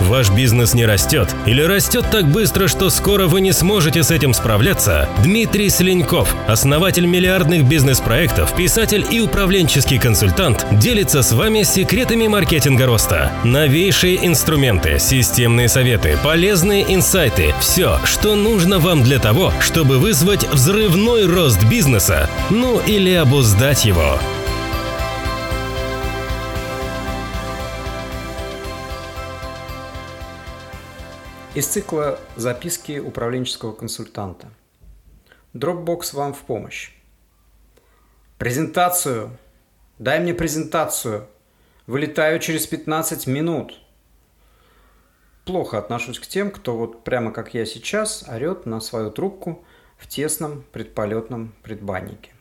Ваш 0.00 0.30
бизнес 0.30 0.74
не 0.74 0.84
растет 0.84 1.34
или 1.46 1.62
растет 1.62 2.04
так 2.10 2.26
быстро, 2.26 2.68
что 2.68 2.90
скоро 2.90 3.26
вы 3.26 3.40
не 3.40 3.52
сможете 3.52 4.02
с 4.02 4.10
этим 4.10 4.34
справляться? 4.34 5.08
Дмитрий 5.22 5.70
Слиньков, 5.70 6.34
основатель 6.46 7.06
миллиардных 7.06 7.64
бизнес-проектов, 7.64 8.54
писатель 8.54 9.06
и 9.10 9.20
управленческий 9.20 9.98
консультант, 9.98 10.66
делится 10.72 11.22
с 11.22 11.32
вами 11.32 11.62
секретами 11.62 12.26
маркетинга 12.26 12.86
роста. 12.86 13.32
Новейшие 13.44 14.26
инструменты, 14.26 14.98
системные 14.98 15.68
советы, 15.68 16.18
полезные 16.22 16.94
инсайты– 16.94 17.54
все, 17.60 17.98
что 18.04 18.36
нужно 18.36 18.78
вам 18.78 19.02
для 19.02 19.18
того, 19.18 19.52
чтобы 19.60 19.98
вызвать 19.98 20.48
взрывной 20.52 21.26
рост 21.26 21.64
бизнеса, 21.64 22.28
ну 22.50 22.80
или 22.80 23.12
обуздать 23.12 23.84
его. 23.84 24.18
Из 31.56 31.66
цикла 31.66 32.20
«Записки 32.36 32.98
управленческого 32.98 33.72
консультанта». 33.72 34.50
Dropbox 35.54 36.14
вам 36.14 36.34
в 36.34 36.42
помощь. 36.42 36.92
Презентацию. 38.36 39.30
Дай 39.98 40.20
мне 40.20 40.34
презентацию. 40.34 41.26
Вылетаю 41.86 42.40
через 42.40 42.66
15 42.66 43.26
минут. 43.26 43.80
Плохо 45.46 45.78
отношусь 45.78 46.18
к 46.18 46.26
тем, 46.26 46.50
кто 46.50 46.76
вот 46.76 47.04
прямо 47.04 47.32
как 47.32 47.54
я 47.54 47.64
сейчас 47.64 48.28
орет 48.28 48.66
на 48.66 48.78
свою 48.80 49.10
трубку 49.10 49.64
в 49.96 50.06
тесном 50.06 50.62
предполетном 50.72 51.54
предбаннике. 51.62 52.32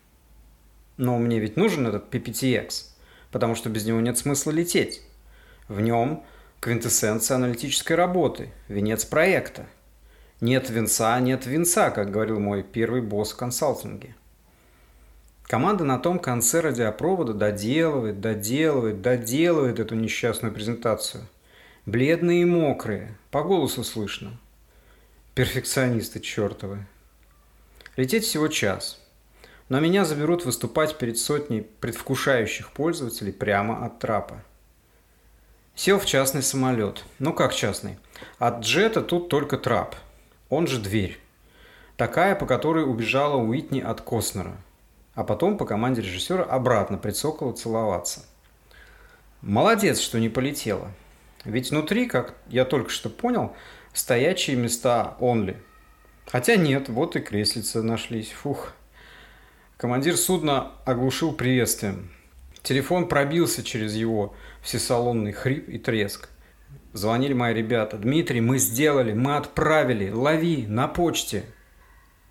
Но 0.98 1.18
мне 1.20 1.40
ведь 1.40 1.56
нужен 1.56 1.88
этот 1.88 2.14
PPTX, 2.14 2.88
потому 3.32 3.56
что 3.56 3.70
без 3.70 3.86
него 3.86 4.02
нет 4.02 4.18
смысла 4.18 4.52
лететь. 4.52 5.04
В 5.70 5.80
нем– 5.80 6.26
квинтэссенция 6.66 7.36
аналитической 7.36 7.94
работы, 7.94 8.50
венец 8.70 9.06
проекта. 9.06 9.68
Нет 10.42 10.68
венца, 10.72 11.20
нет 11.20 11.46
венца, 11.46 11.92
как 11.92 12.10
говорил 12.10 12.40
мой 12.40 12.64
первый 12.64 13.04
босс 13.04 13.34
в 13.34 13.36
консалтинге. 13.36 14.16
Команда 15.44 15.84
на 15.84 16.00
том 16.00 16.18
конце 16.18 16.62
радиопровода 16.62 17.36
доделывает, 17.36 18.20
доделывает, 18.20 19.04
доделывает 19.04 19.80
эту 19.80 19.94
несчастную 19.94 20.52
презентацию. 20.56 21.28
Бледные 21.86 22.42
и 22.42 22.46
мокрые, 22.46 23.16
по 23.30 23.44
голосу 23.44 23.84
слышно. 23.84 24.36
Перфекционисты 25.36 26.20
чертовы. 26.20 26.88
Лететь 27.96 28.24
всего 28.24 28.48
час. 28.48 29.00
Но 29.70 29.80
меня 29.80 30.04
заберут 30.04 30.46
выступать 30.46 30.98
перед 30.98 31.20
сотней 31.20 31.62
предвкушающих 31.62 32.72
пользователей 32.72 33.34
прямо 33.34 33.86
от 33.86 34.00
трапа. 34.00 34.44
Сел 35.76 36.00
в 36.00 36.06
частный 36.06 36.42
самолет. 36.42 37.04
Ну 37.20 37.34
как 37.34 37.54
частный? 37.54 37.98
От 38.40 38.62
джета 38.62 39.02
тут 39.02 39.28
только 39.28 39.58
трап. 39.58 39.98
Он 40.50 40.68
же 40.68 40.80
дверь. 40.80 41.20
Такая, 41.98 42.34
по 42.36 42.46
которой 42.46 42.90
убежала 42.90 43.36
Уитни 43.36 43.82
от 43.82 44.00
Костнера. 44.00 44.56
А 45.16 45.26
потом 45.26 45.58
по 45.58 45.66
команде 45.66 46.02
режиссера 46.02 46.44
обратно 46.44 46.98
прицокала 46.98 47.52
целоваться. 47.52 48.26
Молодец, 49.42 50.00
что 50.00 50.18
не 50.18 50.30
полетела. 50.30 50.92
Ведь 51.44 51.72
внутри, 51.72 52.06
как 52.08 52.36
я 52.48 52.64
только 52.64 52.90
что 52.90 53.10
понял, 53.10 53.54
стоячие 53.94 54.56
места 54.56 55.18
only. 55.20 55.58
Хотя 56.26 56.56
нет, 56.56 56.88
вот 56.88 57.18
и 57.18 57.20
креслица 57.20 57.84
нашлись. 57.84 58.32
Фух. 58.32 58.72
Командир 59.76 60.16
судна 60.16 60.72
оглушил 60.86 61.34
приветствием. 61.34 62.12
Телефон 62.66 63.08
пробился 63.08 63.64
через 63.64 63.94
его 63.94 64.34
всесалонный 64.64 65.34
хрип 65.34 65.70
и 65.70 65.78
треск. 65.78 66.30
Звонили 66.94 67.34
мои 67.34 67.54
ребята. 67.54 67.96
«Дмитрий, 67.96 68.42
мы 68.42 68.58
сделали, 68.58 69.14
мы 69.14 69.38
отправили, 69.38 70.10
лови, 70.10 70.66
на 70.68 70.88
почте». 70.88 71.44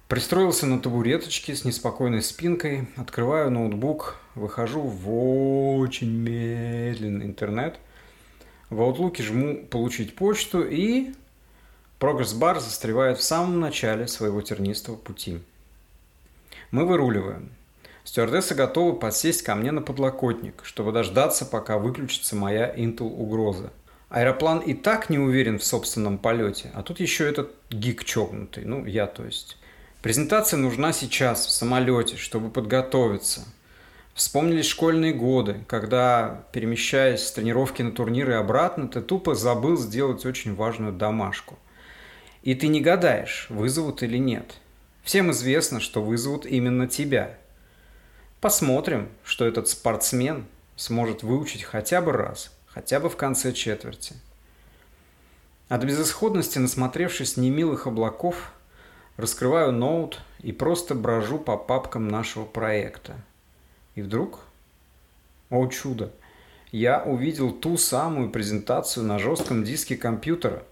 Пристроился 0.08 0.66
на 0.66 0.80
табуреточке 0.80 1.54
с 1.54 1.64
неспокойной 1.64 2.20
спинкой, 2.20 2.88
открываю 2.96 3.52
ноутбук, 3.52 4.16
выхожу 4.34 4.80
в 4.80 5.78
очень 5.78 6.10
медленный 6.10 7.26
интернет. 7.26 7.78
В 8.70 8.80
Outlook 8.80 9.22
жму 9.22 9.64
«Получить 9.64 10.16
почту» 10.16 10.62
и 10.62 11.12
прогресс-бар 12.00 12.58
застревает 12.58 13.18
в 13.18 13.22
самом 13.22 13.60
начале 13.60 14.08
своего 14.08 14.42
тернистого 14.42 14.96
пути. 14.96 15.38
Мы 16.72 16.86
выруливаем. 16.86 17.50
Стюардессы 18.04 18.54
готовы 18.54 18.96
подсесть 18.96 19.42
ко 19.42 19.54
мне 19.54 19.72
на 19.72 19.80
подлокотник, 19.80 20.60
чтобы 20.62 20.92
дождаться, 20.92 21.46
пока 21.46 21.78
выключится 21.78 22.36
моя 22.36 22.72
Intel-угроза. 22.72 23.72
Аэроплан 24.10 24.58
и 24.58 24.74
так 24.74 25.08
не 25.08 25.18
уверен 25.18 25.58
в 25.58 25.64
собственном 25.64 26.18
полете, 26.18 26.70
а 26.74 26.82
тут 26.82 27.00
еще 27.00 27.26
этот 27.26 27.52
гик 27.70 28.04
чокнутый, 28.04 28.66
ну, 28.66 28.84
я 28.84 29.06
то 29.06 29.24
есть. 29.24 29.56
Презентация 30.02 30.58
нужна 30.58 30.92
сейчас, 30.92 31.46
в 31.46 31.50
самолете, 31.50 32.18
чтобы 32.18 32.50
подготовиться. 32.50 33.46
Вспомнились 34.12 34.66
школьные 34.66 35.14
годы, 35.14 35.64
когда, 35.66 36.44
перемещаясь 36.52 37.26
с 37.26 37.32
тренировки 37.32 37.80
на 37.80 37.90
турниры 37.90 38.34
и 38.34 38.36
обратно, 38.36 38.86
ты 38.86 39.00
тупо 39.00 39.34
забыл 39.34 39.78
сделать 39.78 40.26
очень 40.26 40.54
важную 40.54 40.92
домашку. 40.92 41.58
И 42.42 42.54
ты 42.54 42.68
не 42.68 42.82
гадаешь, 42.82 43.46
вызовут 43.48 44.02
или 44.02 44.18
нет. 44.18 44.56
Всем 45.02 45.30
известно, 45.30 45.80
что 45.80 46.02
вызовут 46.02 46.44
именно 46.44 46.86
тебя– 46.86 47.38
Посмотрим, 48.44 49.08
что 49.24 49.46
этот 49.46 49.70
спортсмен 49.70 50.44
сможет 50.76 51.22
выучить 51.22 51.62
хотя 51.62 52.02
бы 52.02 52.12
раз, 52.12 52.50
хотя 52.66 53.00
бы 53.00 53.08
в 53.08 53.16
конце 53.16 53.54
четверти. 53.54 54.16
От 55.70 55.82
безысходности, 55.82 56.58
насмотревшись 56.58 57.38
немилых 57.38 57.86
облаков, 57.86 58.52
раскрываю 59.16 59.72
ноут 59.72 60.20
и 60.40 60.52
просто 60.52 60.94
брожу 60.94 61.38
по 61.38 61.56
папкам 61.56 62.06
нашего 62.06 62.44
проекта. 62.44 63.14
И 63.94 64.02
вдруг, 64.02 64.40
о 65.48 65.66
чудо, 65.68 66.12
я 66.70 67.02
увидел 67.02 67.50
ту 67.50 67.78
самую 67.78 68.28
презентацию 68.28 69.06
на 69.06 69.18
жестком 69.18 69.64
диске 69.64 69.96
компьютера. 69.96 70.64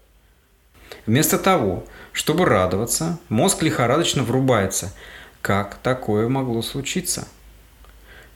Вместо 1.06 1.38
того, 1.38 1.84
чтобы 2.12 2.44
радоваться, 2.44 3.18
мозг 3.30 3.62
лихорадочно 3.62 4.24
врубается. 4.24 4.92
Как 5.40 5.76
такое 5.76 6.28
могло 6.28 6.60
случиться? 6.60 7.26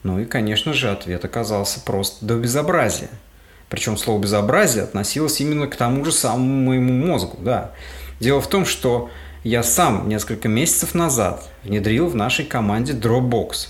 Ну 0.07 0.21
и, 0.21 0.25
конечно 0.25 0.73
же, 0.73 0.93
ответ 0.93 1.25
оказался 1.25 1.81
просто 1.81 2.25
до 2.25 2.37
безобразия. 2.37 3.09
Причем 3.69 3.97
слово 3.97 4.21
«безобразие» 4.21 4.85
относилось 4.85 5.41
именно 5.41 5.67
к 5.67 5.75
тому 5.75 6.05
же 6.05 6.13
самому 6.13 6.65
моему 6.65 6.93
мозгу, 6.93 7.37
да. 7.41 7.73
Дело 8.21 8.41
в 8.41 8.47
том, 8.47 8.67
что 8.67 9.11
я 9.43 9.65
сам 9.65 10.09
несколько 10.09 10.47
месяцев 10.47 10.95
назад 10.95 11.51
внедрил 11.65 12.07
в 12.07 12.15
нашей 12.15 12.45
команде 12.45 12.93
Dropbox. 12.93 13.67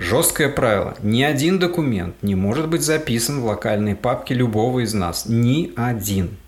Жесткое 0.00 0.48
правило– 0.48 0.96
ни 1.00 1.22
один 1.22 1.60
документ 1.60 2.16
не 2.22 2.34
может 2.34 2.66
быть 2.66 2.82
записан 2.82 3.40
в 3.40 3.44
локальной 3.44 3.94
папке 3.94 4.34
любого 4.34 4.80
из 4.80 4.94
нас. 4.94 5.26
Ни 5.26 5.72
один. 5.76 6.38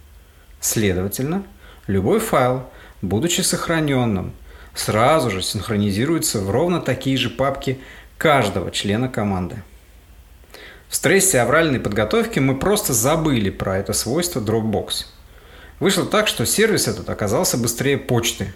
Следовательно, 0.60 1.44
любой 1.86 2.18
файл, 2.18 2.64
будучи 3.00 3.42
сохраненным, 3.42 4.32
сразу 4.74 5.30
же 5.30 5.40
синхронизируется 5.40 6.40
в 6.40 6.50
ровно 6.50 6.80
такие 6.80 7.16
же 7.16 7.30
папки 7.30 7.78
каждого 8.22 8.70
члена 8.70 9.08
команды. 9.08 9.56
В 10.88 10.94
стрессе 10.94 11.40
авральной 11.40 11.80
подготовки 11.80 12.38
мы 12.38 12.56
просто 12.56 12.92
забыли 12.92 13.50
про 13.50 13.78
это 13.78 13.92
свойство 13.94 14.38
Dropbox. 14.38 15.06
Вышло 15.80 16.06
так, 16.06 16.28
что 16.28 16.46
сервис 16.46 16.86
этот 16.86 17.10
оказался 17.10 17.58
быстрее 17.58 17.98
почты. 17.98 18.52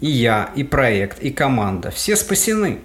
И 0.00 0.08
я, 0.08 0.50
и 0.56 0.64
проект, 0.64 1.22
и 1.22 1.30
команда– 1.30 1.90
все 1.92 2.16
спасены. 2.16 2.80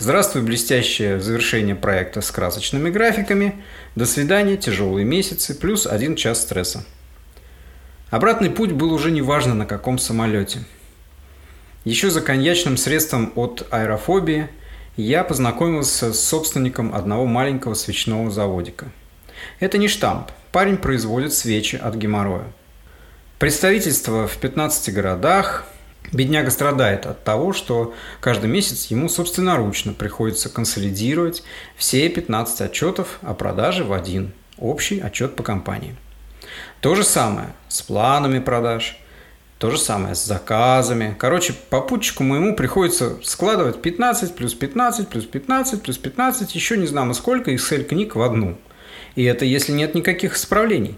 Здравствуй, 0.00 0.42
блестящее 0.42 1.20
завершение 1.20 1.76
проекта 1.76 2.22
с 2.22 2.30
красочными 2.32 2.90
графиками. 2.90 3.62
До 3.94 4.06
свидания, 4.06 4.56
тяжелые 4.56 5.04
месяцы, 5.04 5.54
плюс 5.54 5.86
один 5.86 6.16
час 6.16 6.40
стресса. 6.40 6.84
Обратный 8.10 8.50
путь 8.50 8.72
был 8.72 8.92
уже 8.92 9.12
неважно 9.12 9.54
на 9.54 9.66
каком 9.66 10.00
самолете. 10.00 10.64
Еще 11.84 12.10
за 12.10 12.20
коньячным 12.20 12.76
средством 12.76 13.32
от 13.36 13.68
аэрофобии– 13.70 14.48
я 14.96 15.24
познакомился 15.24 16.12
с 16.12 16.20
собственником 16.20 16.94
одного 16.94 17.26
маленького 17.26 17.74
свечного 17.74 18.30
заводика. 18.30 18.90
Это 19.58 19.78
не 19.78 19.88
штамп. 19.88 20.30
Парень 20.52 20.76
производит 20.76 21.32
свечи 21.32 21.76
от 21.76 21.94
геморроя. 21.94 22.52
Представительство 23.38 24.26
в 24.26 24.36
15 24.36 24.92
городах. 24.92 25.66
Бедняга 26.12 26.50
страдает 26.50 27.06
от 27.06 27.22
того, 27.22 27.52
что 27.52 27.94
каждый 28.20 28.50
месяц 28.50 28.86
ему 28.86 29.08
собственноручно 29.08 29.92
приходится 29.92 30.48
консолидировать 30.48 31.44
все 31.76 32.08
15 32.08 32.62
отчетов 32.62 33.20
о 33.22 33.34
продаже 33.34 33.84
в 33.84 33.92
один 33.92 34.32
общий 34.58 34.98
отчет 35.00 35.36
по 35.36 35.42
компании. 35.42 35.96
То 36.80 36.94
же 36.94 37.04
самое 37.04 37.54
с 37.68 37.82
планами 37.82 38.40
продаж– 38.40 38.98
то 39.60 39.70
же 39.70 39.76
самое 39.76 40.14
с 40.14 40.24
заказами. 40.24 41.14
Короче, 41.18 41.52
попутчику 41.52 42.24
моему 42.24 42.56
приходится 42.56 43.18
складывать 43.22 43.82
15 43.82 44.34
плюс 44.34 44.54
15 44.54 45.08
плюс 45.08 45.26
15 45.26 45.82
плюс 45.82 45.98
15, 45.98 46.54
еще 46.54 46.78
не 46.78 46.86
знамо 46.86 47.12
сколько 47.12 47.50
Excel 47.50 47.84
книг 47.84 48.16
в 48.16 48.22
одну. 48.22 48.56
И 49.16 49.24
это 49.24 49.44
если 49.44 49.72
нет 49.72 49.94
никаких 49.94 50.36
исправлений. 50.36 50.96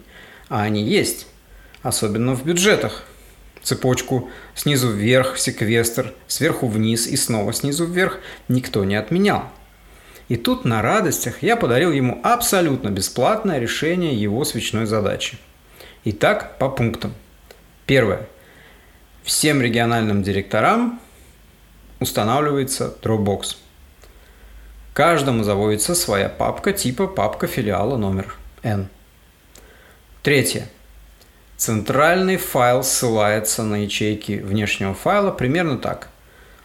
А 0.49 0.63
они 0.63 0.85
есть, 0.85 1.27
особенно 1.83 2.37
в 2.37 2.45
бюджетах. 2.45 3.03
Цепочку 3.65 4.31
снизу 4.55 4.91
вверх, 4.91 5.39
секвестр, 5.39 6.15
сверху 6.29 6.69
вниз 6.69 7.09
и 7.09 7.17
снова 7.17 7.53
снизу 7.53 7.85
вверх 7.85 8.21
никто 8.47 8.85
не 8.85 8.95
отменял. 8.95 9.43
И 10.29 10.37
тут 10.37 10.65
на 10.65 10.83
радостях 10.83 11.43
я 11.43 11.57
подарил 11.57 11.91
ему 11.91 12.21
абсолютно 12.23 12.91
бесплатное 12.91 13.59
решение 13.59 14.15
его 14.15 14.45
свечной 14.45 14.87
задачи. 14.87 15.37
Итак, 16.05 16.59
по 16.59 16.69
пунктам. 16.69 17.13
Первое. 17.87 18.29
Всем 19.25 19.63
региональным 19.63 20.25
директорам 20.25 21.01
устанавливается 22.01 22.93
Dropbox. 23.03 23.57
Каждому 24.95 25.45
заводится 25.45 25.95
своя 25.95 26.29
папка 26.29 26.73
типа 26.73 27.07
папка 27.07 27.47
филиала 27.47 27.97
номер 27.97 28.35
N. 28.65 28.89
Третье. 30.25 30.69
Центральный 31.57 32.37
файл 32.37 32.83
ссылается 32.83 33.63
на 33.63 33.85
ячейки 33.85 34.41
внешнего 34.41 34.93
файла 34.93 35.31
примерно 35.31 35.79
так. 35.79 36.09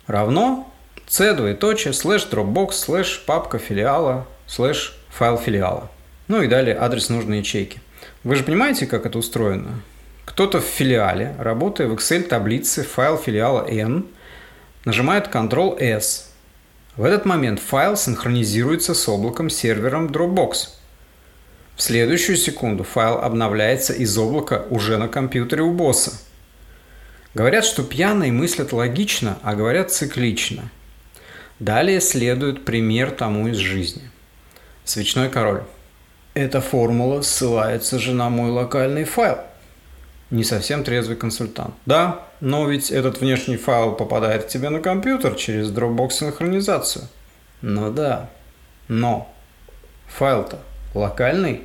Равно 0.07 0.73
c 1.05 1.35
двоеточие 1.35 1.93
слэш 1.93 2.27
dropbox 2.29 2.71
слэш 2.71 3.23
папка 3.27 3.59
филиала 3.59 4.25
слэш 4.47 4.97
файл 5.09 5.37
филиала. 5.37 5.91
Ну 6.27 6.41
и 6.41 6.47
далее 6.47 6.75
адрес 6.75 7.09
нужной 7.09 7.37
ячейки. 7.39 7.79
Вы 8.23 8.35
же 8.35 8.43
понимаете, 8.43 8.87
как 8.87 9.05
это 9.05 9.19
устроено? 9.19 9.79
Кто-то 10.27 10.59
в 10.59 10.65
филиале, 10.65 11.35
работая 11.39 11.87
в 11.87 11.93
Excel 11.93 12.23
таблице 12.23 12.83
файл 12.83 13.17
филиала 13.17 13.65
N, 13.65 14.05
нажимает 14.83 15.27
Ctrl-S. 15.33 16.31
В 16.97 17.05
этот 17.05 17.25
момент 17.25 17.61
файл 17.61 17.95
синхронизируется 17.95 18.93
с 18.93 19.07
облаком 19.07 19.49
сервером 19.49 20.07
Dropbox. 20.07 20.55
В 21.77 21.81
следующую 21.81 22.35
секунду 22.35 22.83
файл 22.83 23.19
обновляется 23.19 23.93
из 23.93 24.15
облака 24.17 24.65
уже 24.69 24.97
на 24.97 25.07
компьютере 25.07 25.63
у 25.63 25.71
босса. 25.71 26.19
Говорят, 27.33 27.63
что 27.63 27.81
пьяные 27.83 28.33
мыслят 28.33 28.73
логично, 28.73 29.39
а 29.43 29.55
говорят 29.55 29.91
циклично. 29.91 30.69
Далее 31.59 32.01
следует 32.01 32.65
пример 32.65 33.11
тому 33.11 33.47
из 33.47 33.57
жизни. 33.57 34.03
Свечной 34.83 35.29
король. 35.29 35.63
Эта 36.33 36.59
формула 36.59 37.21
ссылается 37.21 37.97
же 37.97 38.13
на 38.13 38.29
мой 38.29 38.51
локальный 38.51 39.05
файл. 39.05 39.37
Не 40.29 40.43
совсем 40.43 40.83
трезвый 40.83 41.15
консультант. 41.15 41.73
Да, 41.85 42.27
но 42.41 42.67
ведь 42.67 42.91
этот 42.91 43.21
внешний 43.21 43.55
файл 43.55 43.93
попадает 43.93 44.43
к 44.43 44.47
тебе 44.47 44.69
на 44.69 44.79
компьютер 44.79 45.35
через 45.35 45.71
Dropbox 45.71 46.11
синхронизацию. 46.11 47.05
Ну 47.61 47.91
да, 47.91 48.29
но 48.87 49.33
файл-то 50.07 50.59
локальный. 50.93 51.61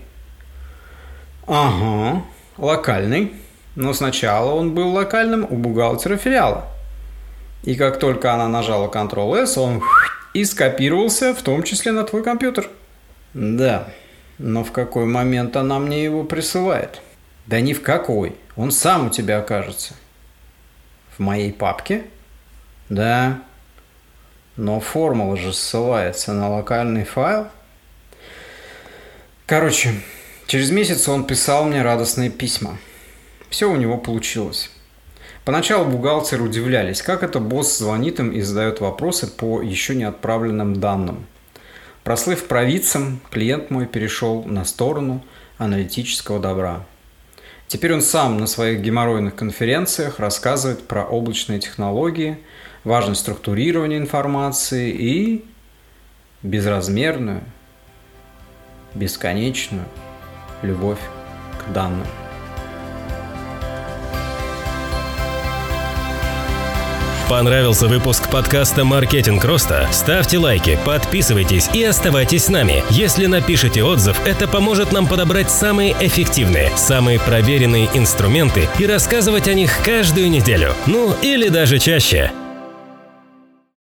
Ага, 1.47 2.23
локальный. 2.57 3.33
Но 3.75 3.95
сначала 3.95 4.53
он 4.53 4.75
был 4.75 4.93
локальным 4.93 5.47
у 5.49 5.57
бухгалтера 5.57 6.17
филиала. 6.17 6.67
И 7.65 7.75
как 7.75 7.99
только 7.99 8.33
она 8.33 8.49
нажала 8.49 8.89
Ctrl-S, 8.89 9.57
он 9.59 9.83
и 10.35 10.45
скопировался, 10.45 11.35
в 11.35 11.43
том 11.43 11.63
числе 11.63 11.93
на 11.93 12.05
твой 12.05 12.23
компьютер. 12.23 12.69
Да, 13.35 13.89
но 14.39 14.63
в 14.63 14.73
какой 14.73 15.07
момент 15.07 15.57
она 15.57 15.79
мне 15.79 16.05
его 16.05 16.25
присылает? 16.25 17.01
Да 17.47 17.61
ни 17.61 17.73
в 17.73 17.83
какой. 17.83 18.37
Он 18.57 18.71
сам 18.71 19.07
у 19.07 19.11
тебя 19.11 19.39
окажется. 19.39 19.95
В 21.17 21.21
моей 21.21 21.53
папке? 21.53 22.05
Да. 22.89 23.43
Но 24.57 24.81
формула 24.81 25.37
же 25.37 25.53
ссылается 25.53 26.33
на 26.33 26.51
локальный 26.51 27.05
файл. 27.05 27.49
Короче, 29.47 29.95
через 30.47 30.71
месяц 30.71 31.09
он 31.09 31.25
писал 31.25 31.65
мне 31.65 31.83
радостные 31.83 32.31
письма. 32.31 32.79
Все 33.49 33.71
у 33.71 33.77
него 33.77 33.99
получилось. 33.99 34.71
Поначалу 35.45 35.87
бухгалтеры 35.87 36.43
удивлялись, 36.43 37.03
как 37.03 37.23
это 37.23 37.41
босс 37.41 37.79
звонит 37.79 38.21
им 38.21 38.31
и 38.31 38.41
задает 38.43 38.81
вопросы 38.81 39.27
по 39.27 39.61
еще 39.61 39.95
не 39.95 40.05
отправленным 40.05 40.79
данным. 40.79 41.27
Прослыв 42.05 42.47
провидцем, 42.47 43.21
клиент 43.31 43.71
мой 43.71 43.87
перешел 43.87 44.45
на 44.45 44.65
сторону 44.65 45.25
аналитического 45.59 46.39
добра. 46.39 46.85
Теперь 47.73 47.95
он 47.95 48.03
сам 48.03 48.37
на 48.37 48.47
своих 48.47 48.83
геморройных 48.83 49.35
конференциях 49.35 50.19
рассказывает 50.19 50.87
про 50.87 51.07
облачные 51.07 51.59
технологии, 51.59 52.37
важность 52.85 53.23
структурирования 53.23 53.97
информации 53.97 54.91
и 54.91 55.45
безразмерную, 56.43 57.41
бесконечную 58.95 59.87
любовь 60.61 61.01
к 61.65 61.73
данным. 61.73 62.07
Понравился 67.33 67.89
выпуск 67.89 68.29
подкаста 68.31 68.85
«Маркетинг 68.85 69.43
роста»? 69.47 69.89
Ставьте 69.91 70.37
лайки, 70.37 70.79
подписывайтесь 70.85 71.67
и 71.73 71.83
оставайтесь 71.83 72.45
с 72.45 72.49
нами. 72.51 72.85
Если 72.91 73.25
напишите 73.25 73.83
отзыв, 73.83 74.21
это 74.27 74.47
поможет 74.47 74.93
нам 74.93 75.07
подобрать 75.07 75.51
самые 75.51 75.97
эффективные, 75.99 76.71
самые 76.77 77.19
проверенные 77.19 77.89
инструменты 77.95 78.69
и 78.79 78.85
рассказывать 78.85 79.49
о 79.49 79.55
них 79.55 79.73
каждую 79.83 80.29
неделю. 80.29 80.75
Ну 80.87 81.15
или 81.23 81.49
даже 81.49 81.79
чаще. 81.79 82.33